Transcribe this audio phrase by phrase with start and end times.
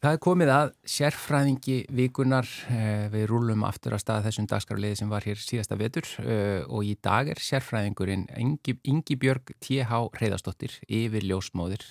[0.00, 5.10] Það er komið að sérfræðingi vikunar, eh, við rúlum aftur að staða þessum dagskrafliði sem
[5.12, 10.00] var hér síðasta vetur eh, og í dag er sérfræðingurinn Ingi, Ingi Björg T.H.
[10.16, 11.84] Reyðarsdóttir yfir ljósmóðir.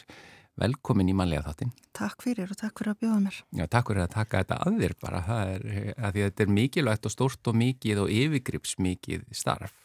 [0.57, 1.75] Velkomin í manlega þáttinn.
[1.93, 3.37] Takk fyrir og takk fyrir að bjóða mér.
[3.61, 5.21] Já, takk fyrir að taka þetta að þér bara.
[5.29, 9.29] Það er að því að þetta er mikilvægt og stórt og mikið og yfirgrips mikið
[9.37, 9.77] starf.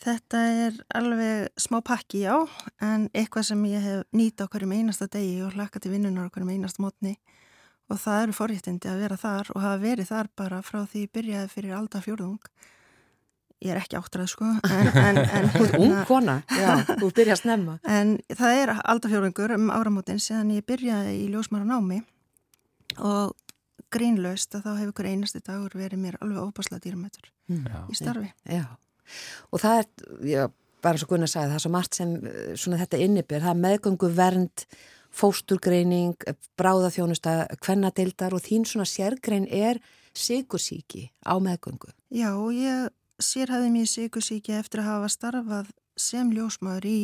[0.00, 2.34] Þetta er alveg smá pakki, já,
[2.80, 6.32] en eitthvað sem ég hef nýta á hverjum einasta degi og hlaka til vinnunar á
[6.32, 7.18] hverjum einasta mótni
[7.90, 11.12] og það eru forréttindi að vera þar og hafa verið þar bara frá því ég
[11.18, 12.50] byrjaði fyrir alda fjórðung.
[13.60, 14.46] Ég er ekki áttrað sko
[15.52, 17.76] Þú ert ung kona, já, þú byrjaði að snemma.
[17.84, 22.00] En það er alda fjórðungur um áramótin síðan ég byrjaði í ljósmara námi.
[23.04, 23.36] Og
[23.92, 28.30] grínlaust að þá hefur hver einasti dagur verið mér alveg óbáslega dýrmættur mm, í starfi.
[28.48, 28.64] Já,
[29.50, 29.90] og það er,
[30.30, 30.42] já,
[30.84, 32.16] bara svo Gunnar sagði það er svo margt sem
[32.54, 34.66] svona þetta innibir það er meðgöngu vernd
[35.10, 36.14] fósturgreining,
[36.58, 39.80] bráðaþjónusta, kvennadildar og þín svona sérgrein er
[40.14, 41.90] sigursíki á meðgöngu.
[42.14, 42.90] Já, ég
[43.22, 47.00] sérhæði mér sigursíki eftir að hafa starfað sem ljósmaður í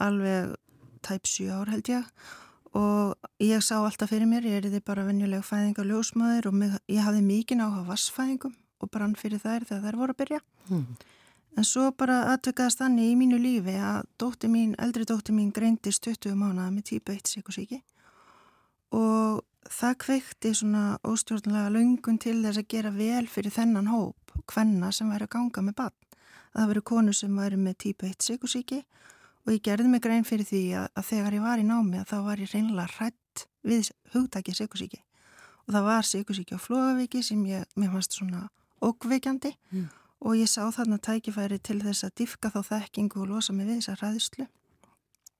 [0.00, 0.54] alveg
[1.06, 2.08] tæp 7 ár held ég
[2.76, 6.76] og ég sá alltaf fyrir mér, ég er því bara venjulega fæðinga ljósmaður og mig,
[6.90, 10.42] ég hafði mikið áhuga vassfæðingum og brann fyrir þær þegar þær voru að byrja.
[10.68, 10.86] Hmm.
[11.58, 16.04] En svo bara aðtökaðast þannig í mínu lífi að dótti mín, eldri dótti mín greindist
[16.06, 17.80] 20 mánuða með típu 1 síkusíki
[18.94, 24.90] og það kveikti svona óstjórnlega laungun til þess að gera vel fyrir þennan hóp, hvenna
[24.94, 25.98] sem væri að ganga með bann.
[26.54, 28.80] Það veru konu sem væri með típu 1 síkusíki
[29.44, 32.10] og ég gerði mig grein fyrir því að, að þegar ég var í námi að
[32.10, 35.04] þá var ég reynilega hrætt við hugtækið síkusíki
[35.66, 38.48] og það var síkusíki á flóðavíki sem ég, mér fannst svona
[38.82, 39.88] ógveikjandi mm
[40.20, 43.80] og ég sá þarna tækifæri til þess að diffka þá þekkingu og losa mig við
[43.80, 44.46] þessa ræðislu.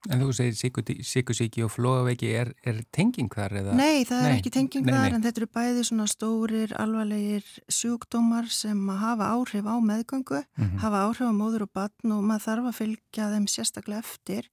[0.09, 3.75] En þú segir síkusíki og flóaveiki er, er tenging þar eða?
[3.77, 5.17] Nei, það nei, er ekki tenging nei, þar nei.
[5.19, 10.81] en þetta eru bæði svona stórir, alvarlegir sjúkdómar sem hafa áhrif á meðgöngu, mm -hmm.
[10.81, 14.49] hafa áhrif á móður og batn og maður þarf að fylgja þeim sérstaklega eftir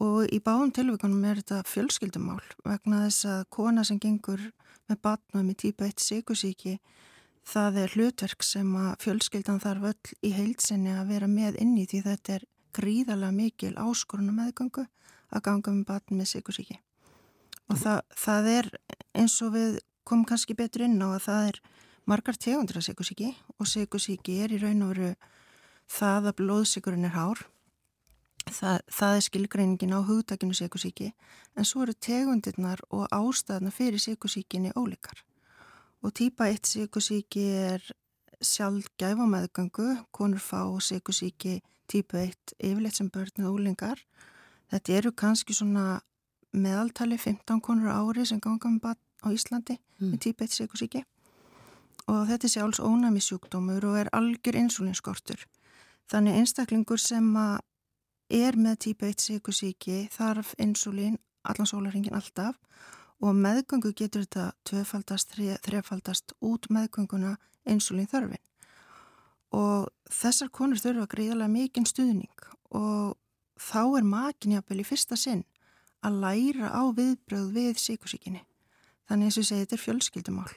[0.00, 4.40] og í báðum tilvíkunum er þetta fjölskyldumál vegna þess að kona sem gengur
[4.88, 6.78] með batn og með típa 1 síkusíki
[7.48, 11.86] það er hlutverk sem að fjölskyldan þarf öll í heilsinni að vera með inn í
[11.90, 14.86] því þetta er gríðarlega mikil áskorunum meðgöngu
[15.32, 16.78] að ganga með batn með sikursíki
[17.70, 18.68] og það, það er
[19.16, 21.60] eins og við komum kannski betur inn á að það er
[22.08, 25.12] margar tegundir af sikursíki og sikursíki er í raun og veru
[25.92, 27.42] það að blóðsikurinn er hár.
[28.42, 31.12] Það, það er skilgreiningin á hugdakinu sikursíki
[31.54, 35.22] en svo eru tegundirnar og ástæðna fyrir sikursíkinni ólikar
[36.02, 37.82] og týpa 1 síkusíki er
[38.42, 43.98] sjálfgæf á meðgangu, konur fá síkusíki týpu 1 yfirleitt sem börn og úlingar.
[44.70, 46.00] Þetta eru kannski svona
[46.52, 50.10] meðaltali 15 konur ári sem ganga með bann á Íslandi mm.
[50.10, 51.04] með týpu 1 síkusíki
[52.10, 55.38] og þetta er sjálfs ónæmi sjúkdómur og er algjör insulinskortur.
[56.10, 57.28] Þannig einstaklingur sem
[58.28, 62.58] er með týpu 1 síkusíki þarf insulín allan sólarhingin alltaf
[63.22, 67.36] og meðgöngu getur þetta tvefaldast, þrefaldast út meðgönguna
[67.68, 68.42] insulín þörfin.
[69.54, 73.18] Og þessar konur þurfa greiðalega mikinn stuðning og
[73.60, 75.44] þá er makinjapel í fyrsta sinn
[76.02, 78.42] að læra á viðbröð við síkusíkinni
[79.06, 80.52] þannig eins og segi þetta er fjölskyldumál.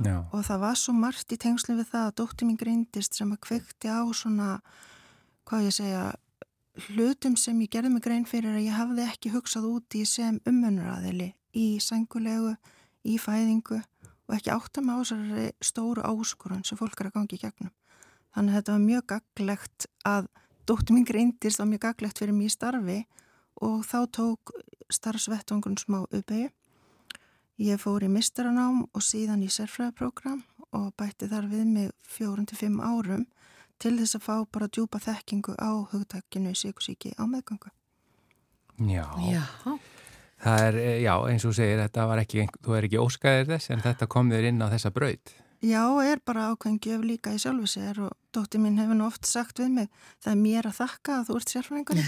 [0.00, 0.24] Já.
[0.32, 3.42] og það var svo margt í tengslu við það að dóttir mín greindist sem að
[3.44, 4.54] kvekti á svona
[5.44, 6.04] hvað ég segja
[6.86, 11.34] hlutum sem ég gerði mig grein fyrir að ég hafði ekki hugsað úti sem umönuraðili
[11.56, 12.54] í sengulegu,
[13.04, 17.42] í fæðingu og ekki átta með ásarri stóru áskorun sem fólk er að gangi í
[17.42, 17.72] gegnum.
[18.34, 20.28] Þannig að þetta var mjög gaglegt að
[20.70, 23.00] dóttur mín greindist var mjög gaglegt fyrir í starfi
[23.60, 24.52] og þá tók
[24.90, 26.50] starfsvettvangun smá uppeyju.
[27.60, 30.40] Ég fór í mistaranám og síðan í sérfræðaprogram
[30.72, 33.26] og bætti þar við mig fjórun til fimm árum
[33.80, 37.72] til þess að fá bara djúpa þekkingu á hugtakinu síkusíki á meðgangu.
[38.80, 39.04] Já.
[39.26, 39.44] Já.
[40.40, 43.70] Það er, eh, já, eins og segir, þetta var ekki, þú er ekki óskæðir þess
[43.74, 45.34] en þetta kom þér inn á þessa braut.
[45.60, 49.60] Já, er bara ákveðingjöf líka í sjálfu sér og dótti mín hefur nú oft sagt
[49.60, 49.90] við mig,
[50.24, 52.00] það er mér að þakka að þú ert sérfræðingur.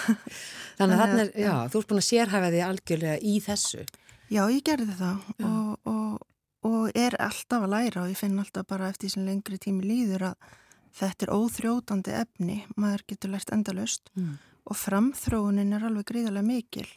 [0.80, 3.84] Þannig að þannig, já, þú ert búin að sérhæfa því algjörlega í þessu.
[4.32, 6.26] Já, ég gerði það og, og,
[6.66, 10.32] og er alltaf að læra og ég finn alltaf bara eftir sem lengri tími líður
[10.32, 10.50] að
[10.98, 14.34] þetta er óþrótandi efni, maður getur lært endalust mm.
[14.66, 16.88] og framþróunin er alveg gríðarlega mikil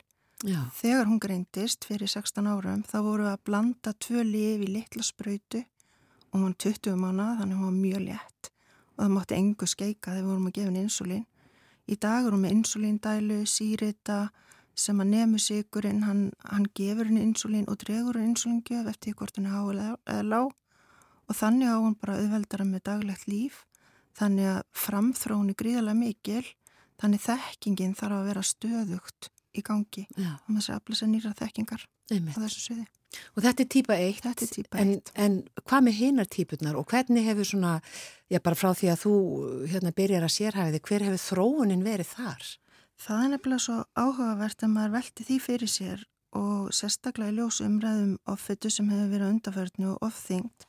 [0.44, 0.66] Já.
[0.76, 5.62] Þegar hún greindist fyrir 16 árum þá voru að blanda tvö lifi í litla spröytu
[5.64, 8.50] og hún var 20 mánu þannig hún var mjög létt.
[8.96, 11.24] Og það mátti engu skeika þegar við vorum að gefa henni insulín.
[11.88, 14.18] Í dag erum við insulíndælu, sírita,
[14.76, 19.40] sem að nefnu sigurinn, hann, hann gefur henni insulín og dregur henni insulíngjöf eftir hvort
[19.40, 20.52] henni há eða lág.
[21.30, 23.64] Og þannig á hann bara auðveldara með daglegt líf.
[24.20, 26.44] Þannig að framþróni gríðarlega mikil.
[27.00, 30.36] Þannig þekkingin þarf að vera stöðugt í gangi Já.
[30.36, 32.36] og maður sé að aflasa nýra þekkingar Einmitt.
[32.36, 32.86] á þessu sviði.
[33.36, 34.82] Og þetta er típa 1, þetta er típa 1.
[34.84, 34.94] En,
[35.24, 37.78] en hvað með hinnar típunar og hvernig hefur svona,
[38.32, 39.16] já bara frá því að þú
[39.72, 42.50] hérna byrjar að sérhæfiði, hver hefur þróunin verið þar?
[43.06, 46.06] Það er nefnilega svo áhugavert að maður velti því fyrir sér
[46.36, 50.68] og sérstaklega í ljósu umræðum offitu sem hefur verið undarförðinu og ofþyngt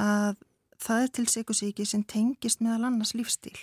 [0.00, 0.38] að
[0.78, 3.56] það er til sykusíki sem tengist meðal annars lífstíl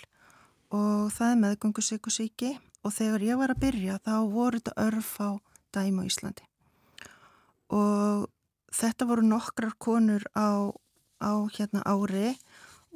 [0.74, 2.52] og það er meðgöngu sykusíki
[2.86, 5.30] og þegar ég var að byrja þá voru þetta örf á
[5.74, 6.46] dæmu á Íslandi
[7.74, 8.28] og
[8.76, 10.70] þetta voru nokkrar konur á,
[11.18, 12.36] á hérna ári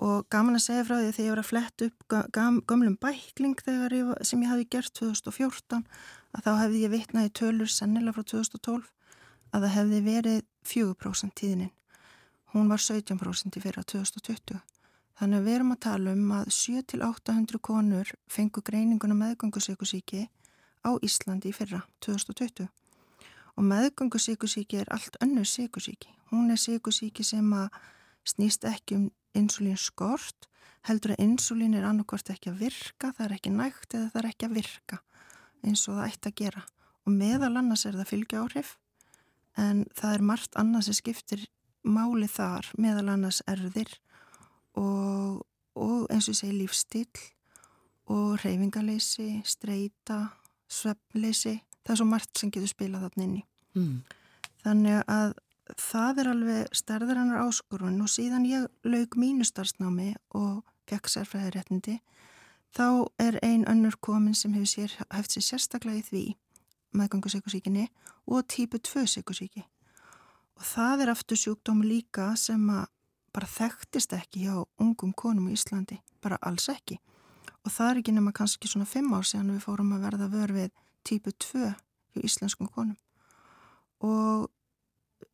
[0.01, 3.59] og gaman að segja frá því þegar ég var að fletta upp gam, gamlum bækling
[3.67, 5.85] ég, sem ég hafi gert 2014
[6.31, 8.89] að þá hefði ég vitnaði tölur sennilega frá 2012
[9.51, 10.41] að það hefði verið
[10.71, 11.73] 4% tíðinin.
[12.55, 14.61] Hún var 17% í fyrra 2020.
[15.21, 20.23] Þannig að við erum að tala um að 7-800 konur fengu greininguna meðgangusíkusíki
[20.81, 22.71] á Íslandi í fyrra 2020.
[23.61, 26.09] Og meðgangusíkusíki er allt önnur síkusíki.
[26.33, 27.69] Hún er síkusíki sem að
[28.25, 30.49] snýst ekki um insulín skort
[30.89, 34.29] heldur að insulín er annarkvært ekki að virka, það er ekki nægt eða það er
[34.31, 35.01] ekki að virka
[35.61, 36.63] eins og það ætti að gera
[37.05, 38.71] og meðal annars er það fylgja áhrif
[39.61, 41.45] en það er margt annars sem skiptir
[41.85, 43.93] máli þar meðal annars erðir
[44.81, 45.45] og,
[45.77, 47.21] og eins og segi lífstíl
[48.11, 50.25] og reyfingaleysi, streyta,
[50.71, 53.45] svefnleysi, það er svo margt sem getur spilað þarna inni.
[53.79, 54.01] Mm.
[54.65, 55.37] Þannig að
[55.79, 62.01] það er alveg stærðar hannar áskorun og síðan ég laug mínu starfsnámi og fekk sérfræðiréttindi
[62.77, 66.25] þá er ein önnur komin sem hefur sér, hefði sér sérstaklega í því
[66.99, 67.87] meðgangusykusíkinni
[68.27, 69.63] og típu 2 sykusíki
[70.59, 72.89] og það er aftur sjúkdómi líka sem að
[73.35, 76.99] bara þekktist ekki hjá ungum konum í Íslandi, bara alls ekki.
[77.65, 80.55] Og það er ekki nema kannski svona 5 ár síðan við fórum að verða vör
[80.57, 80.71] við
[81.07, 82.97] típu 2 hjá íslenskum konum.
[84.01, 84.49] Og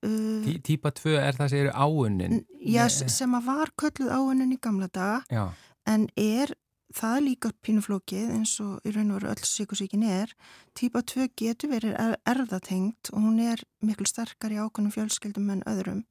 [0.04, 2.40] Uh, Týpa 2 er það sem eru áunin?
[2.60, 5.44] Já, sem að var kölluð áunin í gamla daga já.
[5.88, 6.52] en er
[6.94, 10.34] það líka pínuflókið eins og í raun og veru öll sykusíkin er.
[10.76, 15.64] Týpa 2 getur verið er, erðatengt og hún er miklu sterkar í ákonum fjölskyldum en
[15.70, 16.04] öðrum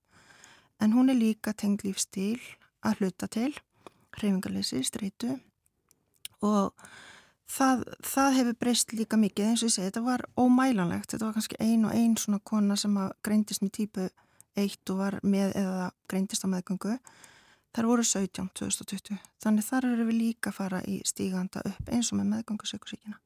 [0.82, 2.40] en hún er líka tengt lífstíl
[2.86, 3.52] að hluta til
[4.16, 5.40] hreyfingarleysi, streitu.
[6.42, 6.74] Og
[7.46, 9.46] Það, það hefur breyst líka mikið.
[9.46, 11.12] Eins og ég segi, þetta var ómælanlegt.
[11.12, 14.08] Þetta var kannski ein og ein svona kona sem greindist með típu
[14.58, 16.96] 1 og var með eða greindist á meðgöngu.
[17.76, 22.12] Þar voru 17 2020 þannig þar eru við líka að fara í stíganda upp eins
[22.14, 23.18] og með meðgöngu sökursíkina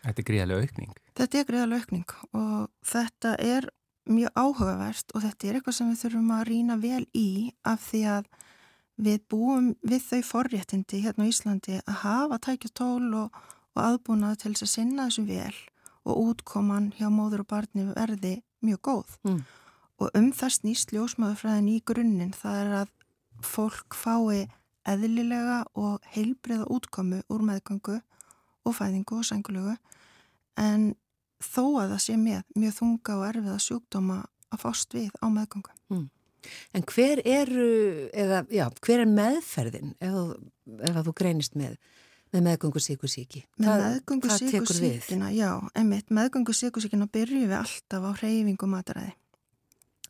[0.00, 0.92] Þetta er gríðarlega aukning.
[1.18, 3.66] Þetta er gríðarlega aukning og þetta er
[4.08, 7.30] mjög áhugavert og þetta er eitthvað sem við þurfum að rína vel í
[7.68, 8.30] af því að
[9.00, 13.40] við búum við þau forréttindi hérna á Íslandi að hafa tækjastól og
[13.76, 15.58] og aðbúnað til þess að sinna þessum vel
[16.08, 19.40] og útkoman hjá móður og barni verði mjög góð mm.
[20.02, 22.94] og um það snýst ljósmaðurfræðin í grunninn það er að
[23.46, 24.48] fólk fái
[24.88, 29.76] eðlilega og heilbriða útkomu úr meðgangu og fæðingu og sengulegu
[30.60, 30.90] en
[31.44, 34.18] þó að það sé með mjög þunga og erfiða sjúkdóma
[34.50, 35.76] að fást við á meðgangu.
[35.92, 36.08] Mm.
[36.74, 37.70] En hver eru,
[38.16, 40.20] eða já, hver er meðferðin ef,
[40.88, 41.76] ef þú greinist með
[42.30, 43.40] Með meðgöngu síkusíki.
[43.58, 49.16] Með meðgöngu síkusíkina, já, einmitt, meðgöngu síkusíkina byrjum við alltaf á hreyfingu mataræði.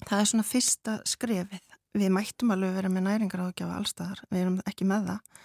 [0.02, 1.78] Það er svona fyrsta skrefið.
[1.96, 5.40] Við mættum alveg vera með næringar ágjafa allstaðar, við erum ekki með það.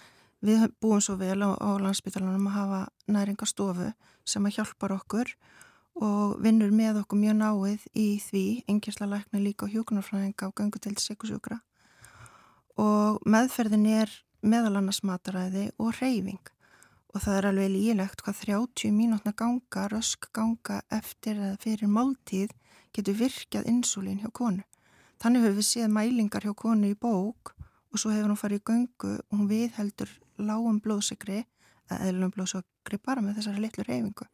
[0.46, 3.88] Við búum svo vel á, á landsbytalanum að hafa næringarstofu
[4.28, 5.65] sem að hjálpar okkur og
[6.44, 10.96] vinnur með okkur mjög náið í því, engjastla lækna líka á hjókunarfræðinga á gangu til
[11.00, 11.62] síkusjúkra.
[12.82, 14.12] Og meðferðin er
[14.44, 16.52] meðal annars mataræði og hreyfing
[17.16, 22.52] og það er alveg lílegt hvað 30 mínútna ganga, rösk ganga eftir eða fyrir máltíð
[22.92, 24.66] getur virkjað insulín hjá konu.
[25.24, 28.66] Þannig höfum við séð mælingar hjá konu í bók og svo hefur hún farið í
[28.68, 30.12] göngu og hún viðheldur
[30.44, 31.46] lágum blóðsegri
[31.88, 34.28] eða eðlum blóðsegri bara með þessari litlu reyfingu.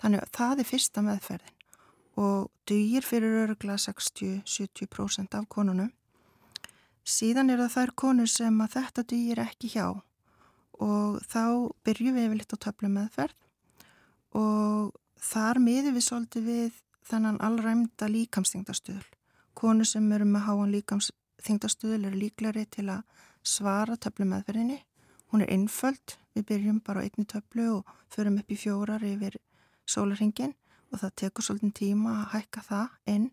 [0.00, 1.56] Þannig að það er fyrsta meðferðin
[2.20, 5.90] og dugir fyrir örgla 60-70% af konunum.
[7.04, 9.86] Síðan er það þær konur sem að þetta dugir ekki hjá
[10.80, 11.44] og þá
[11.84, 16.78] byrjum við yfirleitt á töflum meðferð og þar miður við svolítið við
[17.10, 19.08] þannan allræmda líkamsþingdastuðul.
[19.58, 23.02] Konu sem eru með háan líkamsþingdastuðul eru líklari til að
[23.42, 24.80] svara töflum meðferðinni.
[25.30, 29.36] Hún er innföld, við byrjum bara á einni töflu og förum upp í fjórar yfir
[29.88, 30.54] sólarhingin
[30.90, 33.28] og það tekur svolítið tíma að hækka það inn.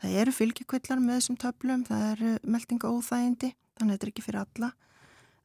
[0.00, 4.24] Það eru fylgjikvillar með þessum töflum, það eru meldinga óþægindi, þannig að þetta er ekki
[4.24, 4.70] fyrir alla.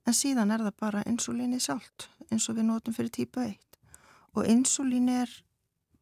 [0.08, 3.80] En síðan er það bara insulíni sjálft, eins og við notum fyrir típu 1.
[4.36, 5.32] Og insulín er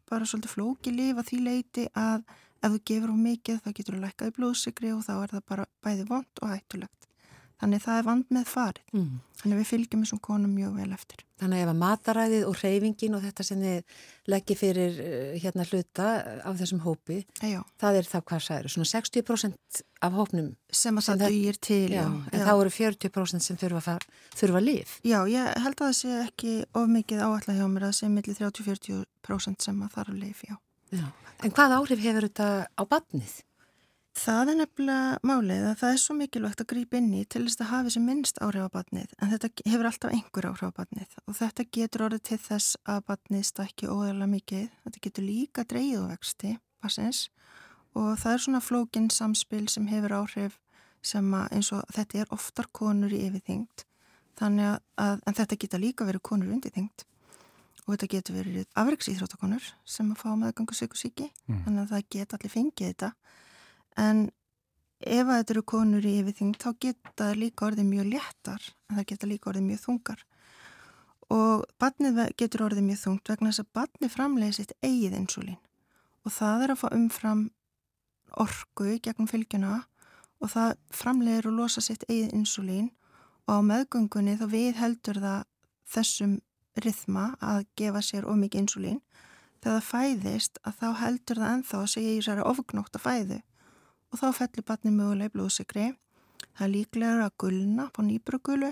[0.07, 2.23] bara svolítið flóki líf að því leiti að
[2.63, 5.43] ef þú gefur hún mikið þá getur þú lækkað í blóðsikri og þá er það
[5.51, 6.96] bara bæði vond og hættulegt.
[7.57, 8.91] Þannig það er vand með farið.
[8.93, 9.13] Mm.
[9.37, 11.23] Þannig við fylgjum þessum konum mjög vel eftir.
[11.37, 13.95] Þannig ef að mataræðið og reyfingin og þetta sem þið
[14.33, 16.07] leggir fyrir eh, hérna hluta
[16.41, 17.59] á þessum hópi, já.
[17.81, 18.71] það er þá hvað særu?
[18.73, 21.81] Svona 60% af hópnum sem að það dýr til.
[21.93, 22.07] Já, já.
[22.33, 22.45] En já.
[22.45, 23.97] þá eru 40% sem þurfa,
[24.37, 24.97] þurfa líf.
[25.05, 28.13] Já, ég held að það sé ekki of mikið áallega hjá mér að það sé
[28.13, 30.57] millir 30-40% sem að þarf líf, já.
[31.45, 33.41] En hvað áhrif hefur þetta á batnið?
[34.17, 37.61] Það er nefnilega málið að það er svo mikilvægt að grípa inn í til þess
[37.61, 41.17] að hafa þessi minnst áhrif á batnið en þetta hefur alltaf einhver áhrif á batnið
[41.21, 44.63] og þetta getur orðið til þess að batnið stakki óðurlega mikið.
[44.87, 47.21] Þetta getur líka dreyið og vexti bassins
[47.93, 50.57] og það er svona flókin samspil sem hefur áhrif
[51.05, 53.85] sem að eins og þetta er oftar konur í yfirþyngd.
[54.37, 57.05] Þannig að en þetta geta líka verið konur undirþyngd.
[57.85, 61.61] Og þetta getur verið afreiksýþróttakonur sem að fá meðgangu sykusíki mm.
[61.63, 63.11] þannig að það geta allir fengið þetta
[63.97, 64.27] en
[64.99, 69.29] ef þetta eru konur í yfirþyng þá geta líka orðið mjög léttar en það geta
[69.29, 70.23] líka orðið mjög þungar.
[71.33, 75.59] Og batnið getur orðið mjög þungt vegna þess að batnið framleiði sitt eigið insulín
[76.27, 77.43] og það er að fá umfram
[78.43, 79.73] orgu gegnum fylgjuna
[80.43, 82.89] og það framleiðir og losa sitt eigið insulín
[83.47, 85.45] og á meðgöngunni þá við heldur það
[85.87, 86.37] þessum
[86.83, 88.99] rithma að gefa sér ómikið insulín
[89.63, 93.39] þegar það fæðist að þá heldur það enþá að segja í sér ofgnótt að fæðu
[94.11, 95.87] og þá fellur batni möguleg blóðsikri.
[96.57, 98.71] Það er líklega að gulna på nýbrugulu,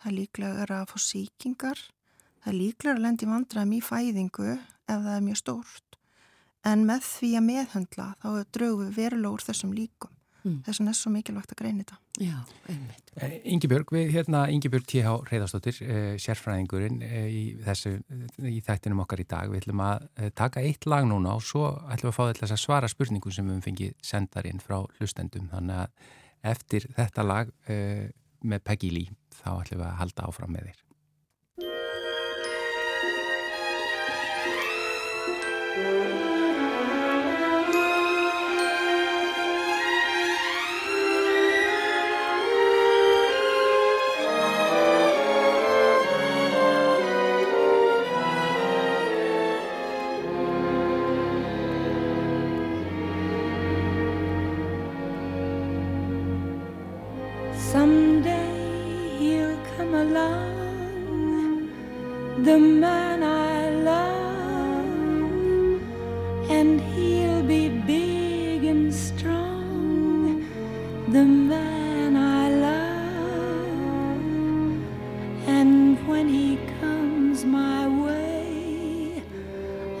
[0.00, 1.82] það er líklega að fá síkingar,
[2.42, 5.98] það er líklega að lendi vandraðum í fæðingu ef það er mjög stórt.
[6.66, 8.28] En með því að meðhundla þá
[8.82, 10.12] við verulegur þessum líkum.
[10.40, 10.60] Mm.
[10.64, 11.98] Þess vegna er svo mikilvægt að greina þetta.
[12.20, 12.36] Já,
[12.72, 13.12] einmitt.
[13.16, 15.14] Eh, Íngibjörg, við hérna Íngibjörg T.H.
[15.28, 17.94] Reyðarstóttir, eh, sérfræðingurinn eh, í, þessu,
[18.48, 19.50] í þættinum okkar í dag.
[19.52, 22.62] Við ætlum að taka eitt lag núna og svo ætlum við að fá þetta að
[22.64, 25.50] svara spurningum sem við fengið sendarinn frá hlustendum.
[25.52, 27.52] Þannig að eftir þetta lag
[28.40, 30.86] með Peggy Lee þá ætlum við að halda áfram með þér.
[35.80, 36.29] Música
[57.72, 61.70] Someday he'll come along,
[62.42, 64.90] the man I love,
[66.50, 70.44] and he'll be big and strong,
[71.10, 74.20] the man I love.
[75.46, 79.22] And when he comes my way,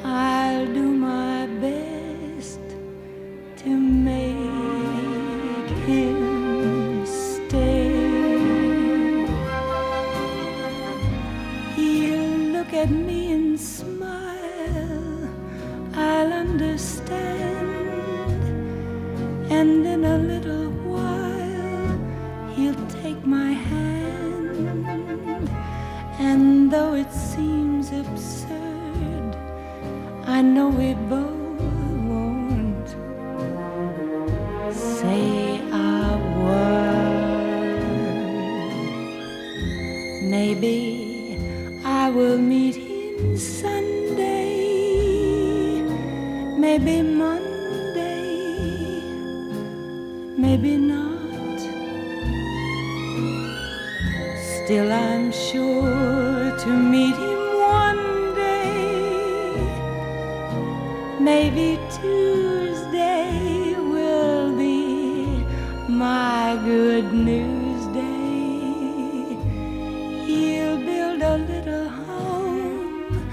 [0.02, 2.58] I'll do my best
[3.58, 6.29] to make him.
[66.50, 69.36] A Good News Day.
[70.26, 73.30] He'll build a little home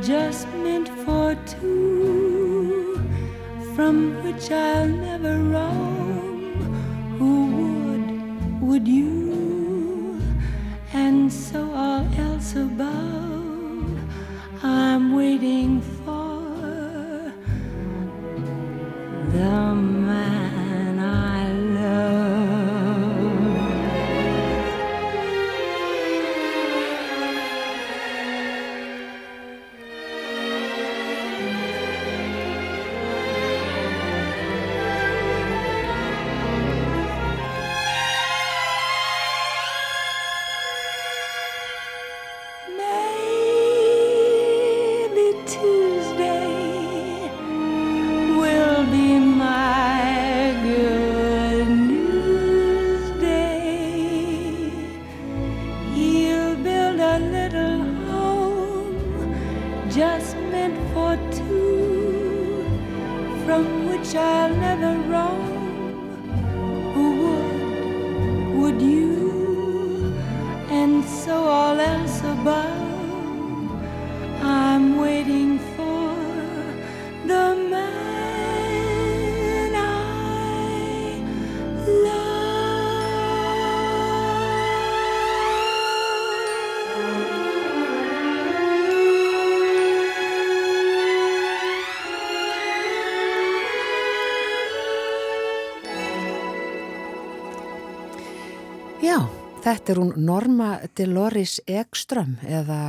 [0.00, 3.02] just meant for two,
[3.74, 6.54] from which I'll never roam.
[7.18, 9.13] Who would, would you?
[99.64, 102.80] Þetta er hún Norma Dolores Ekström eða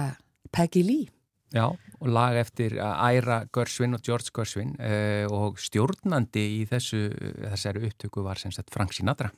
[0.52, 1.12] Peggy Lee.
[1.56, 7.08] Já, og lag eftir Æra Görsvin og George Görsvin uh, og stjórnandi í þessu,
[7.46, 9.32] þessari upptöku var sem sagt Frank Sinatra.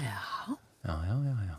[0.00, 0.18] Já.
[0.80, 1.56] Já, já, já, já.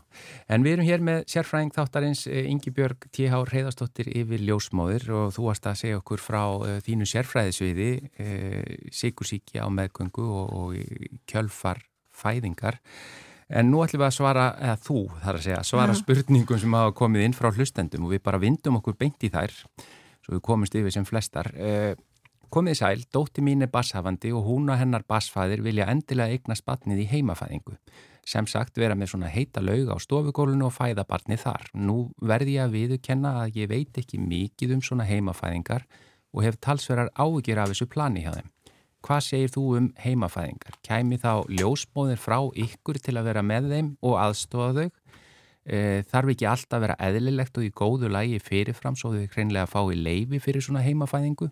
[0.50, 3.38] En við erum hér með sérfræðing þáttarins eh, Ingi Björg T.H.
[3.52, 9.62] Reyðarstóttir yfir ljósmóðir og þú varst að segja okkur frá uh, þínu sérfræðisviði, uh, sikursíki
[9.62, 12.82] á meðgöngu og, og kjölfar fæðingar.
[13.52, 16.94] En nú ætlum við að svara, eða þú þarf að segja, svara spurningum sem hafa
[16.96, 19.52] komið inn frá hlustendum og við bara vindum okkur beint í þær,
[20.24, 21.50] svo við komumst yfir sem flestar.
[21.52, 21.92] Eh,
[22.52, 27.04] komið sæl, dótti mín er basshafandi og hún og hennar bassfæðir vilja endilega eigna spatnið
[27.04, 27.76] í heimafæðingu.
[28.24, 31.68] Sem sagt vera með svona heita laug á stofugólunu og fæða barnið þar.
[31.74, 35.84] Nú verði ég að viðukenna að ég veit ekki mikið um svona heimafæðingar
[36.32, 38.51] og hef talsverar ágjur af þessu plani hjá þeim.
[39.02, 40.76] Hvað segir þú um heimafæðingar?
[40.86, 44.90] Kæmi þá ljósmóðir frá ykkur til að vera með þeim og aðstofa þau?
[45.62, 49.70] E, þarf ekki alltaf að vera eðlilegt og í góðu lægi fyrirfram svo þau hreinlega
[49.70, 51.50] fái leifi fyrir svona heimafæðingu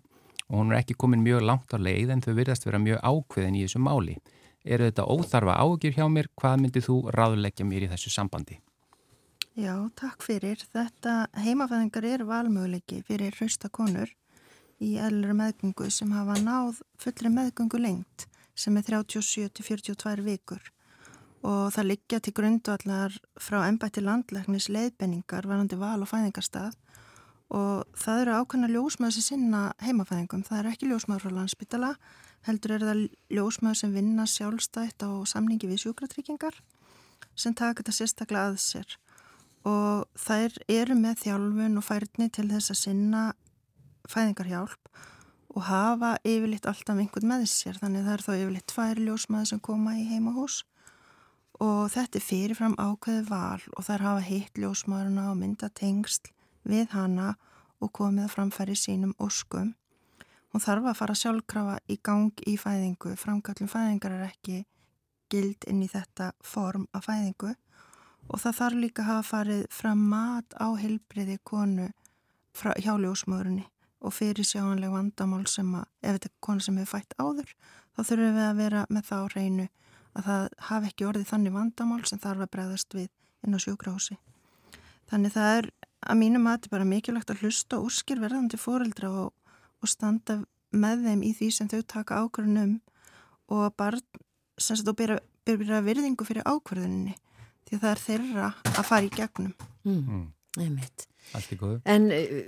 [0.51, 3.59] og hún er ekki komin mjög langt á leið en þau virðast vera mjög ákveðin
[3.59, 4.17] í þessu máli.
[4.63, 6.27] Eru þetta óþarfa ágjur hjá mér?
[6.37, 8.59] Hvað myndið þú ráðleggja mér í þessu sambandi?
[9.59, 10.59] Já, takk fyrir.
[10.71, 14.11] Þetta heimafæðingar er valmöguleiki fyrir hraustakonur
[14.81, 18.25] í eðlur meðgöngu sem hafa náð fullri meðgöngu lengt
[18.57, 20.61] sem er 37-42 vikur.
[21.41, 26.75] Og það liggja til grundvallar frá ennbætti landlegnis leiðbenningar varandi val og fæðingarstað.
[27.51, 30.43] Og það eru ákveðna ljósmaður sem sinna heimafæðingum.
[30.47, 31.91] Það er ekki ljósmaður frá landsbytala,
[32.47, 33.01] heldur er það
[33.37, 36.61] ljósmaður sem vinna sjálfstætt á samningi við sjúkratryggingar
[37.35, 38.97] sem taka þetta sérstaklega að sér.
[39.67, 43.25] Og þær eru með þjálfun og færni til þess að sinna
[44.09, 44.91] fæðingarhjálp
[45.51, 49.61] og hafa yfirleitt alltaf einhvern með sér þannig það er þá yfirleitt tvær ljósmaður sem
[49.63, 50.61] koma í heimahús.
[51.61, 56.31] Og þetta er fyrirfram ákveði val og þær hafa heitt ljósmaðurna og mynda tengsl
[56.63, 57.35] við hana
[57.81, 59.73] og komið að framfæri sínum óskum.
[60.51, 64.63] Hún þarf að fara sjálfkrafa í gang í fæðingu, framkallum fæðingar er ekki
[65.31, 67.53] gild inn í þetta form af fæðingu.
[68.31, 71.91] Og það þarf líka að hafa farið fram mat á heilbriði konu
[72.55, 73.67] hjá ljósmaðurinni
[74.01, 77.53] og fyrir sjáanleg vandamál sem að ef þetta er kona sem hefur fætt áður
[77.95, 79.67] þá þurfum við að vera með það á reynu
[80.11, 83.09] að það hafi ekki orðið þannig vandamál sem þarf að bregðast við
[83.45, 84.17] inn á sjúkrahúsi.
[85.11, 85.69] Þannig það er
[86.01, 89.31] að mínum að þetta er bara mikilvægt að hlusta úrskir verðandi fóreldra og,
[89.81, 92.77] og standa með þeim í því sem þau taka ákvörðunum
[93.51, 94.03] og að barn
[94.61, 97.15] sem þetta byrja, virðingu fyrir ákvörðuninni
[97.67, 99.53] því að það er þeirra að fara í gegnum.
[99.87, 100.29] Mm.
[100.59, 101.07] Einmitt.
[101.37, 101.77] Allt í góðu.
[101.87, 102.41] En uh,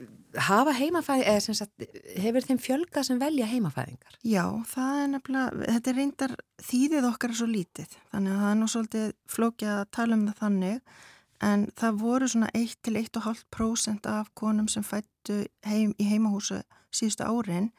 [0.48, 1.86] hafa heimafæðingar, eða sem sagt,
[2.20, 4.18] hefur þeim fjölga sem velja heimafæðingar?
[4.28, 6.36] Já, það er nefnilega, þetta er reyndar
[6.68, 10.42] þýðið okkar svo lítið, þannig að það er nú svolítið flókið að tala um það
[10.42, 11.00] þannig,
[11.44, 16.62] en það voru svona 1-1,5% af konum sem fættu heim, í heimahúsu
[16.94, 17.72] síðustu árin,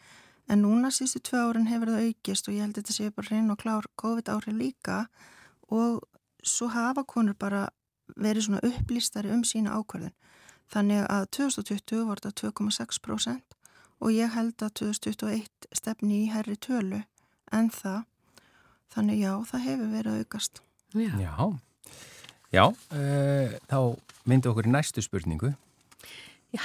[0.48, 3.30] en núna síðustu tvö árin hefur það aukist og ég held að þetta sé bara
[3.30, 4.98] hrein og klár COVID-árið líka
[5.72, 6.02] og
[6.44, 7.66] svo hafa konur bara
[8.17, 10.14] verið svona upplýstari um sína ákvarðin.
[10.73, 13.59] Þannig að 2020 var þetta 2,6%
[14.05, 17.03] og ég held að 2021 stefni í herri tölu
[17.55, 18.01] en það,
[18.95, 20.62] þannig já, það hefur verið aukast.
[20.95, 21.35] Já, já,
[22.55, 23.79] já uh, þá
[24.29, 25.53] myndi okkur í næstu spurningu.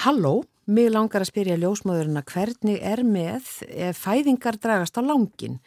[0.03, 3.47] Halló, mig langar að spyrja ljósmáðurinn að hvernig er með
[3.97, 5.57] fæðingar dragast á langin?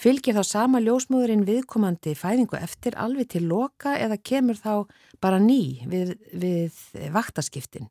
[0.00, 4.88] Fylgir þá sama ljósmóðurinn viðkomandi fæðingu eftir alveg til loka eða kemur þá
[5.22, 6.80] bara ný við, við
[7.14, 7.86] vaktaskiptin?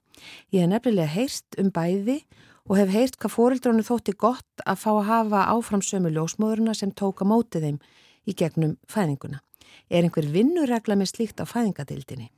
[0.51, 2.19] Ég hef nefnilega heyrst um bæði
[2.67, 7.27] og hef heyrst hvað fórildrónu þótti gott að fá að hafa áframsömu ljósmóðurina sem tóka
[7.27, 7.81] mótið þeim
[8.27, 9.41] í gegnum fæðinguna.
[9.89, 12.29] Er einhver vinnuregla með slíkt á fæðingadildinni?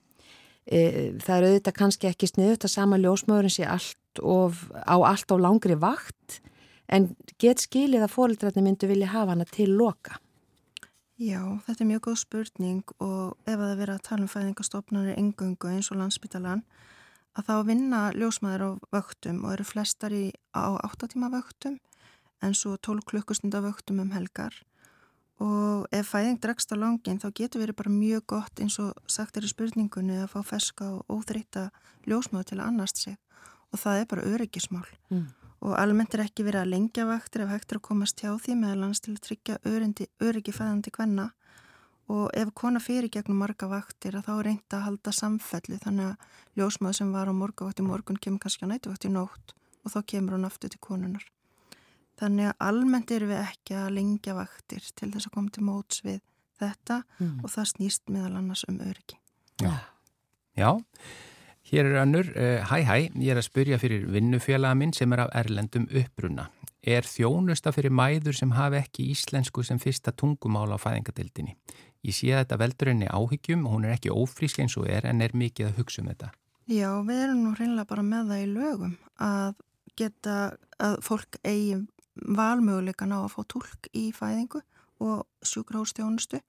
[0.66, 0.80] E,
[1.22, 5.38] það er auðvitað kannski ekki sniðut að sama ljósmóðurinn sé allt of, á allt á
[5.38, 6.40] langri vakt
[6.88, 10.20] en get skilið að fórildrætni myndu vilja hafa hana til loka?
[11.16, 15.20] Já, þetta er mjög góð spurning og ef að það vera að tala um fæðingastofnarnir
[15.22, 16.66] engöngu eins og landsbytalan
[17.40, 21.78] að þá vinna ljósmaður á vöktum og eru flestar í, á 8 tíma vöktum
[22.44, 24.52] en svo 12 klukkustunda vöktum um helgar.
[25.40, 29.40] Og ef fæðing dregst á langin þá getur verið bara mjög gott eins og sagt
[29.40, 31.70] er í spurningunni að fá feska og óþreita
[32.08, 33.18] ljósmaður til að annast sig.
[33.72, 34.88] Og það er bara öryggismál.
[35.08, 38.34] Mm og almennt er ekki verið að lengja vaktir ef hægt er að komast hjá
[38.42, 41.30] því meðalans til að tryggja öryndi, öryggi fæðandi hvenna
[42.12, 46.12] og ef kona fyrir gegnum marga vaktir að þá er reynd að halda samfelli þannig
[46.12, 49.94] að ljósmaður sem var á morgavakt í morgun kemur kannski á nætuvakt í nótt og
[49.94, 51.26] þá kemur hún aftur til konunar.
[52.20, 56.04] Þannig að almennt er við ekki að lengja vaktir til þess að koma til móts
[56.06, 56.22] við
[56.62, 57.40] þetta mm.
[57.44, 59.18] og það snýst meðal annars um öryggi.
[59.60, 59.74] Já,
[60.56, 60.70] Já.
[61.72, 65.26] Hér er annur, uh, hæ hæ, ég er að spurja fyrir vinnufélaga minn sem er
[65.26, 66.50] af erlendum uppbrunna.
[66.86, 71.56] Er þjónusta fyrir mæður sem hafi ekki íslensku sem fyrsta tungumála á fæðingadildinni?
[72.06, 75.08] Ég sé að þetta veldur henni áhyggjum og hún er ekki ófrísk eins og er
[75.10, 76.30] en er mikið að hugsa um þetta.
[76.70, 79.58] Já, við erum nú hreinlega bara með það í lögum að
[79.98, 80.38] geta
[80.82, 81.82] að fólk eigi
[82.16, 84.62] valmöguleika ná að fá tólk í fæðingu
[85.04, 86.40] og sjúkrahústjónustu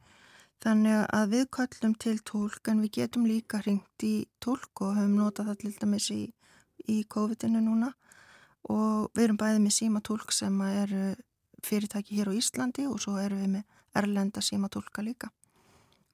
[0.65, 5.17] þannig að við köllum til tólk en við getum líka ringt í tólk og höfum
[5.21, 6.23] notað það til dæmis í,
[6.89, 7.93] í COVID-inu núna
[8.73, 11.03] og við erum bæðið með símatólk sem eru
[11.67, 13.65] fyrirtæki hér á Íslandi og svo erum við með
[13.97, 15.31] erlenda símatólka líka.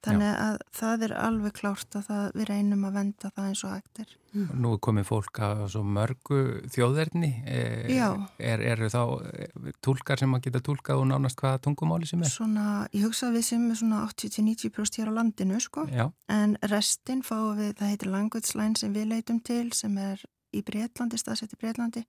[0.03, 0.39] Þannig Já.
[0.43, 4.01] að það er alveg klárt að það, við reynum að venda það eins og hægt
[4.03, 4.09] er.
[4.33, 4.49] Mm.
[4.63, 6.39] Nú er komið fólk að svo mörgu
[6.73, 7.29] þjóðverðni.
[7.47, 7.61] E,
[7.93, 8.07] Já.
[8.41, 9.47] Er, eru þá e,
[9.85, 12.33] tólkar sem að geta tólkað og nánast hvaða tungumáli sem er?
[12.33, 15.87] Svona, ég hugsa að við sem er svona 80-90% hér á landinu, sko.
[15.87, 16.05] Já.
[16.35, 20.65] En restin fáum við, það heitir language line sem við leitum til, sem er í
[20.67, 22.03] Breitlandi, staðsett í Breitlandi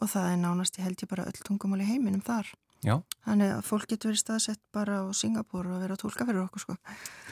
[0.00, 2.48] og það er nánast, ég held ég bara öll tungumáli heiminum þar.
[2.82, 2.96] Já.
[3.22, 6.62] Þannig að fólk getur verið staðsett bara á Singapúr og verið að tólka fyrir okkur
[6.64, 6.74] sko.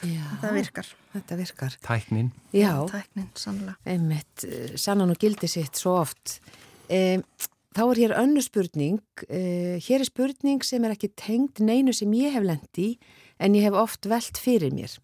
[0.07, 0.91] Já, þetta virkar.
[1.11, 1.75] Þetta virkar.
[1.83, 2.29] Tæknin.
[2.55, 2.71] Já.
[2.87, 3.75] Tæknin, sannlega.
[3.83, 6.39] Einmitt, eh, sannan og gildi sitt svo oft.
[6.87, 7.19] E,
[7.75, 9.03] þá er hér önnu spurning.
[9.27, 12.97] E, hér er spurning sem er ekki tengd neinu sem ég hef lendi
[13.37, 14.95] en ég hef oft velt fyrir mér.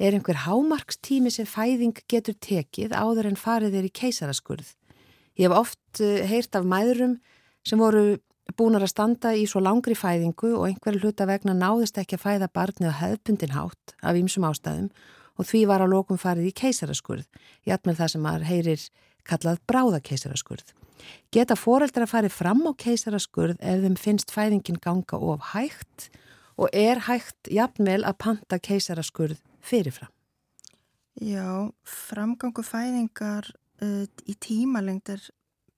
[0.00, 4.72] Er einhver hámarkstími sem fæðing getur tekið áður en farið er í keisaraskurð?
[5.36, 7.20] Ég hef oft heyrt af mæðurum
[7.62, 8.16] sem voru
[8.58, 12.48] búnar að standa í svo langri fæðingu og einhverju hluta vegna náðist ekki að fæða
[12.54, 14.90] barnið á hefðbundin hátt af ýmsum ástæðum
[15.38, 17.26] og því var á lokum farið í keisaraskurð,
[17.66, 18.86] jætmel það sem maður heyrir
[19.28, 20.72] kallað bráðakeisaraskurð.
[21.34, 26.10] Geta foreldra að farið fram á keisaraskurð ef þeim finnst fæðingin ganga of hægt
[26.60, 30.12] og er hægt jætmel að panta keisaraskurð fyrirfram?
[31.20, 33.50] Já, framgangu fæðingar
[33.82, 35.24] uh, í tímalengd er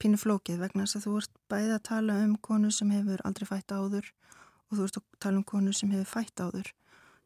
[0.04, 3.46] pínu flókið vegna þess að þú ert bæði að tala um konu sem hefur aldrei
[3.48, 4.10] fætt áður
[4.68, 6.72] og þú ert að tala um konu sem hefur fætt áður.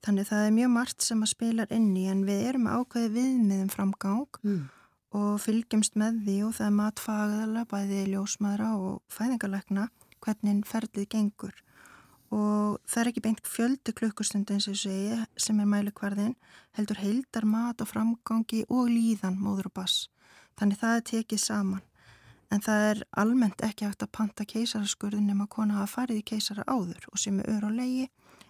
[0.06, 4.38] Þannig það er mjög margt sem að spilar inni en við erum ákveði viðmiðum framgang
[4.44, 4.60] mm.
[5.18, 9.88] og fylgjumst með því og það er matfagðala bæði ljósmaðra og fæðingalegna
[10.22, 11.58] hvernig ferlið gengur
[12.34, 16.36] og það er ekki beint fjöldi klukkustund eins og segi sem er mælikvarðin
[16.76, 20.10] heldur heildar mat og framgangi og líðan móður og bass.
[20.60, 21.87] Þannig það er tekið saman
[22.52, 26.64] en það er almennt ekki hægt að panta keisaraskurðin nema kona hafa farið í keisara
[26.66, 28.08] áður og sem er ör og leiði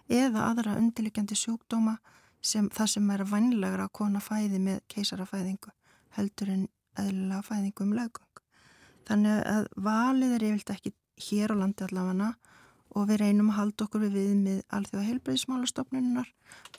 [0.09, 1.97] eða aðra undirlikjandi sjúkdóma
[2.41, 5.73] sem það sem er vannlegra að kona fæði með keisarafæðingu
[6.15, 6.67] heldur en
[6.99, 8.43] eðlilega fæðingu um lögung.
[9.09, 10.93] Þannig að valið er yfirlt ekki
[11.29, 12.33] hér á landi allavega
[12.97, 16.29] og við reynum að halda okkur við við með alþjóða heilbreyðismálastofnunar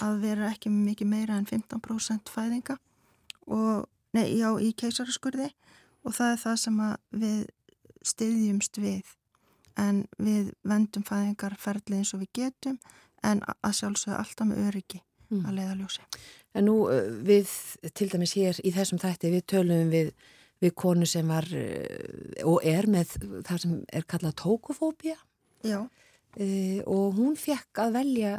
[0.03, 2.77] að vera ekki mikið meira en 15% fæðinga
[3.47, 5.51] og, nei, já, í keisaraskurði
[6.05, 6.81] og það er það sem
[7.23, 7.39] við
[8.11, 9.15] styðjumst við
[9.81, 12.81] en við vendum fæðingarferðli eins og við getum
[13.27, 15.41] en að sjálfsögðu alltaf með öryggi mm.
[15.45, 16.05] að leiða ljósi.
[16.57, 16.77] En nú
[17.27, 17.51] við
[17.97, 20.13] til dæmis hér í þessum þætti við tölum við,
[20.63, 21.49] við konu sem var
[22.49, 25.19] og er með það sem er kallað tókofóbia
[25.67, 26.47] e,
[26.87, 28.35] og hún fekk að velja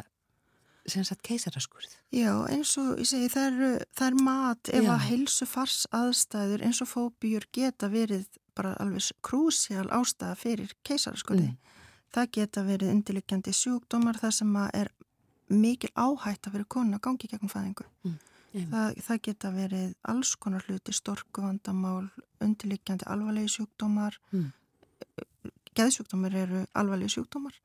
[0.89, 1.93] sem sagt keisaraskurð.
[2.13, 4.91] Já, eins og ég segi, það er, það er mat ef Já.
[4.93, 8.25] að heilsu fars aðstæður eins og fóbíur geta verið
[8.57, 11.51] bara alveg krúsjál ástæða fyrir keisaraskurði.
[11.51, 11.77] Mm.
[12.11, 14.91] Það geta verið undirlikjandi sjúkdómar þar sem er
[15.51, 17.87] mikil áhætt að vera konu að gangi gegn fæðingu.
[18.07, 18.17] Mm.
[18.51, 22.09] Það, það geta verið alls konar hluti, storkuvandamál,
[22.43, 24.49] undirlikjandi alvarlegi sjúkdómar, mm.
[25.77, 27.55] geðsjúkdómar eru alvarlegi sjúkdómar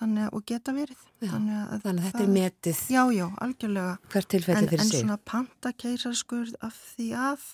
[0.00, 1.06] þannig og geta verið.
[1.20, 2.82] Já, þannig að, þannig að þetta er metið.
[2.90, 3.96] Já, já, algjörlega.
[4.14, 5.00] Hvert tilfelli fyrir en, sig.
[5.00, 7.48] en svona pantakeirarskurð af því að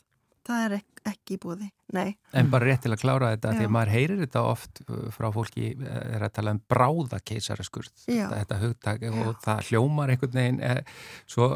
[0.47, 2.15] það er ek, ekki búði, nei.
[2.37, 3.59] En bara rétt til að klára þetta, já.
[3.59, 7.93] því að maður heyrir þetta oft uh, frá fólki, uh, er að tala um bráðakeisaraskurð,
[8.05, 10.83] þetta, þetta hugtak og það hljómar einhvern veginn er,
[11.31, 11.49] svo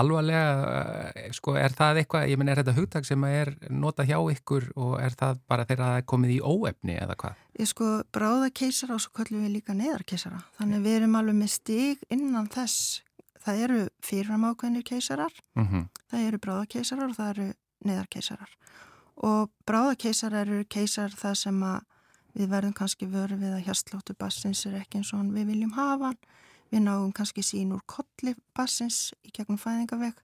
[0.00, 4.18] alvarlega uh, sko, er það eitthvað, ég menn er þetta hugtak sem er nota hjá
[4.36, 7.42] ykkur og er það bara þegar það er komið í óefni eða hvað?
[7.56, 12.02] Ég sko, bráðakeisara og svo kallum við líka neðarkeisara, þannig við erum alveg með stig
[12.12, 13.02] innan þess.
[13.46, 15.84] Það eru fyrirfram ákveðinir keisarar, mm -hmm.
[16.10, 17.46] það eru bráðakeisarar og það eru
[17.88, 18.56] neðarkeisarar
[19.26, 21.78] og bráðakeisarar eru keisar það sem að
[22.36, 26.12] við verðum kannski vörð við að hérslóttu bassins er ekki eins og við viljum hafa
[26.72, 30.18] við náum kannski sín úr kolli bassins í gegnum fæðingaveg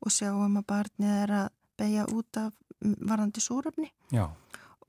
[0.00, 4.30] og sjáum að barnið er að beigja út af varðandi súröfni Já.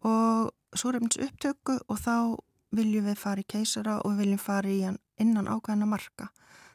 [0.06, 2.38] og súröfnins upptöku og þá
[2.76, 6.30] viljum við fara í keisara og við viljum fara í hann innan ákvæðina marka.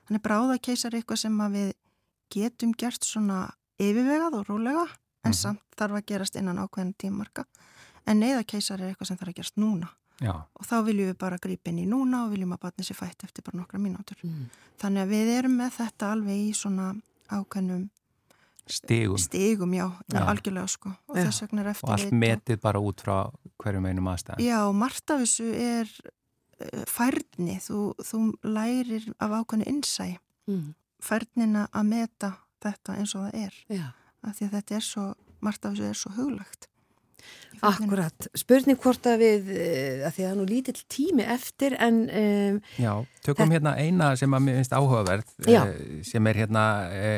[0.04, 1.70] Þannig bráðakeisar er eitthvað sem við
[2.34, 3.46] getum gert svona
[3.78, 4.84] yfirvegað og rólega
[5.24, 5.40] en mm.
[5.40, 7.46] samt þarf að gerast innan ákveðin tímarka
[8.04, 9.90] en neyðakeisar er eitthvað sem þarf að gerast núna.
[10.22, 10.30] Já.
[10.30, 13.24] og þá viljum við bara grípa inn í núna og viljum að batni sér fætt
[13.26, 14.20] eftir bara nokkra mínútur.
[14.22, 14.44] Mm.
[14.78, 16.92] þannig að við erum með þetta alveg í svona
[17.34, 17.88] ákveðnum
[18.70, 20.20] stigum, stigum já, já.
[20.22, 20.92] algjörlega sko.
[21.10, 23.16] Og þess vegna er eftir og allt metið bara út frá
[23.60, 29.68] hverjum einum aðstæðan Já, margt af þessu er uh, færni, þú, þú lærir af ákveðinu
[29.74, 30.08] innsæ
[30.46, 30.64] mm.
[31.02, 32.32] færnina að meta
[32.62, 33.60] þetta eins og það er
[34.24, 35.08] af því að þetta er svo,
[35.44, 36.70] margt af þessu er svo huglagt
[37.64, 41.76] Akkurat, spurning hvort að við eh, að því að það er nú lítill tími eftir
[41.80, 42.90] en um, Já,
[43.24, 45.60] tökum hérna eina sem að mér finnst áhugaverð já.
[45.62, 46.64] Eh, sem er hérna,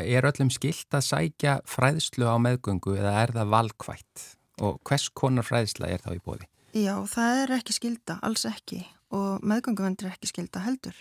[0.05, 4.29] er öllum skilt að sækja fræðslu á meðgöngu eða er það valkvætt?
[4.67, 6.47] Og hvers konar fræðsla er þá í bóði?
[6.77, 8.85] Já, það er ekki skilda, alls ekki.
[9.17, 10.97] Og meðgönguvendur er ekki skilda heldur.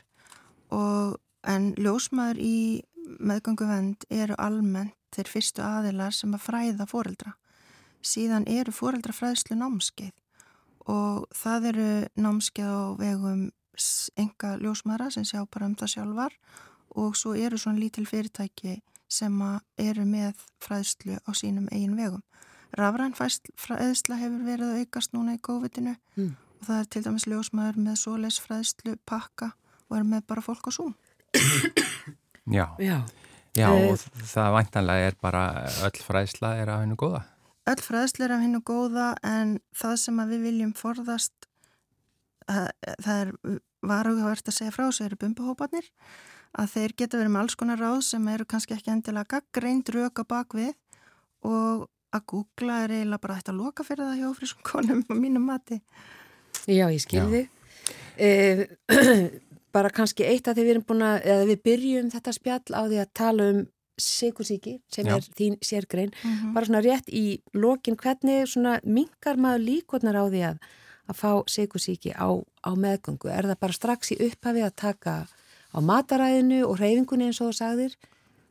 [0.73, 2.57] Og en ljósmaður í
[3.21, 7.35] meðgönguvend eru almennt þeir fyrstu aðilar sem að fræða fóreldra
[8.05, 10.13] síðan eru fóreldrafræðslu námskeið
[10.91, 11.89] og það eru
[12.21, 13.45] námskeið á vegum
[14.21, 16.35] enga ljósmaðra sem sjá bara um það sjálfar
[16.95, 18.77] og svo eru svona lítil fyrirtæki
[19.11, 19.35] sem
[19.81, 22.23] eru með fræðslu á sínum eigin vegum.
[22.75, 26.31] Rafræn fræðsla hefur verið að aukast núna í COVID-inu mm.
[26.59, 29.53] og það er til dæmis ljósmaður með svoleis fræðslu pakka
[29.89, 30.95] og er með bara fólk á Zoom.
[32.45, 33.01] Já, Já,
[33.55, 35.43] Já og það vantanlega er bara
[35.87, 37.23] öll fræðsla er að hennu góða.
[37.71, 41.47] Öll fræðslu er af hennu góða en það sem við viljum forðast
[42.51, 42.69] að,
[43.01, 43.33] það er
[43.85, 45.89] varugavert að segja frá þessu eru bumbahópanir
[46.55, 50.25] að þeir geta verið með alls konar ráð sem eru kannski ekki endilega gaggreind röka
[50.27, 50.75] bakvið
[51.45, 55.13] og að googla er eiginlega bara hægt að loka fyrir það hjá frískum konum á
[55.15, 55.81] mínum mati.
[56.65, 57.45] Já, ég skilði
[58.17, 58.65] eh,
[59.75, 62.81] bara kannski eitt að því við erum búin að, eða við byrjum þetta spjall á
[62.85, 63.61] því að tala um
[64.01, 65.15] sikursíki sem Já.
[65.15, 66.53] er þín sérgrein mm -hmm.
[66.55, 70.57] bara svona rétt í lokin hvernig svona mingar maður líkotnar á því að
[71.05, 72.27] að fá sikursíki á,
[72.65, 75.15] á meðgöngu er það bara strax í upphafi að taka
[75.75, 77.97] á mataræðinu og reyfingunni eins og þú sagðir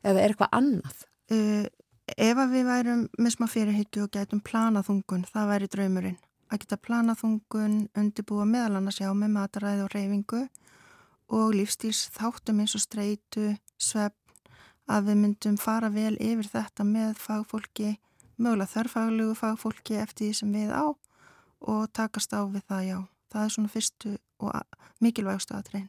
[0.04, 0.98] eða er eitthvað annað?
[1.32, 1.66] Uh,
[2.06, 6.18] ef að við værum með smá fyrirhyttu og getum planaþungun, það væri draumurinn
[6.52, 10.42] að geta planaþungun undirbúa meðal annars já með mataræði og reyfingu
[11.32, 14.18] og lífstíls þáttum eins og streitu, svepp
[14.90, 17.94] að við myndum fara vel yfir þetta með fagfólki,
[18.36, 20.84] mögulega þörfaglugu fagfólki eftir því sem við á
[21.64, 22.98] og takast á við það, já.
[23.32, 25.88] Það er svona fyrstu og mikilvægstu aðtrein.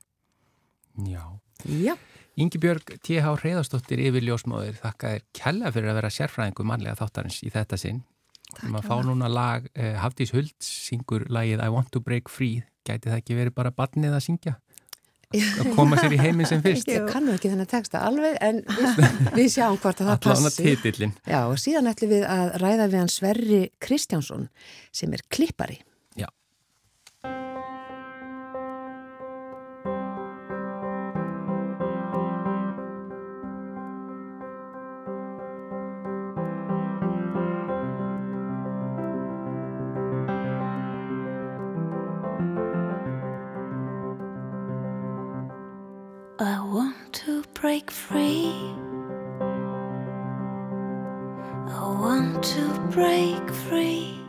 [1.06, 1.24] Já.
[1.68, 1.96] Já.
[2.36, 3.36] Ingi Björg, T.H.
[3.40, 8.02] Reyðarstóttir yfir ljósmáður, þakka þér kella fyrir að vera sérfræðingu mannlega þáttarins í þetta sinn.
[8.50, 8.70] Takk.
[8.72, 12.64] Maður fá núna lag, eh, Hafdís Huld syngur lagið I Want to Break Free.
[12.88, 14.56] Gæti það ekki verið bara barnið að syngja?
[15.44, 16.90] Að koma sér í heiminn sem fyrst.
[16.92, 18.62] Ég kannu ekki þennan texta alveg en
[19.38, 21.10] við, sjáum hvort að það passi.
[21.26, 24.48] Já, og síðan ætlum við að ræða við hann Sverri Kristjánsson
[24.96, 25.82] sem er klippari
[47.86, 48.52] break free.
[51.68, 54.20] I want to break free.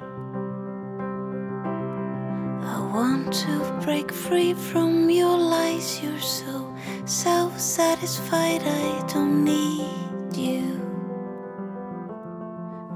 [2.62, 6.03] I want to break free from your lies.
[6.03, 6.75] You're so
[7.07, 10.81] self satisfied, I don't need you.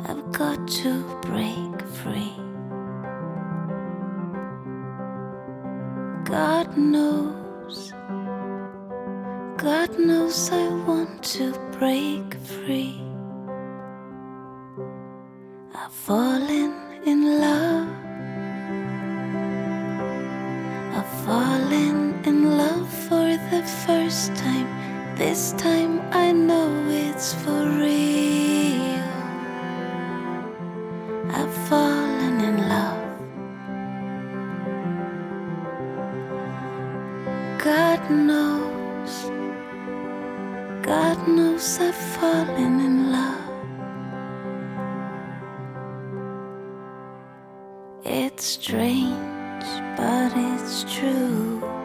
[0.07, 1.70] I've got to break
[11.81, 12.10] to
[48.05, 49.65] It's strange,
[49.97, 51.80] but it's true.